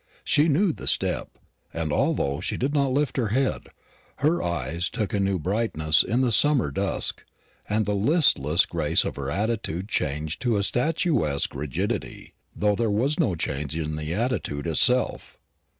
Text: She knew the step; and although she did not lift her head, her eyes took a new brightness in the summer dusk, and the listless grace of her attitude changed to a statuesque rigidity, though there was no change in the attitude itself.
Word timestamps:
She 0.23 0.47
knew 0.47 0.73
the 0.73 0.87
step; 0.87 1.37
and 1.71 1.93
although 1.93 2.41
she 2.41 2.57
did 2.57 2.73
not 2.73 2.91
lift 2.91 3.17
her 3.17 3.27
head, 3.27 3.67
her 4.15 4.41
eyes 4.41 4.89
took 4.89 5.13
a 5.13 5.19
new 5.19 5.37
brightness 5.37 6.01
in 6.01 6.21
the 6.21 6.31
summer 6.31 6.71
dusk, 6.71 7.23
and 7.69 7.85
the 7.85 7.93
listless 7.93 8.65
grace 8.65 9.05
of 9.05 9.15
her 9.17 9.29
attitude 9.29 9.87
changed 9.89 10.41
to 10.41 10.57
a 10.57 10.63
statuesque 10.63 11.53
rigidity, 11.53 12.33
though 12.55 12.73
there 12.73 12.89
was 12.89 13.19
no 13.19 13.35
change 13.35 13.77
in 13.77 13.95
the 13.95 14.11
attitude 14.15 14.65
itself. 14.65 15.37